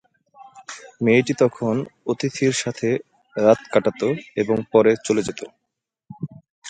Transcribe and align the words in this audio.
মেয়েটি 1.01 1.33
তখন 1.41 1.75
অতিথির 2.11 2.53
সাথে 2.61 2.87
রাত 3.35 3.61
কাটাত 3.71 4.01
এবং 4.41 4.57
পরে 4.71 4.91
চলে 5.05 5.21
যেত। 5.27 5.41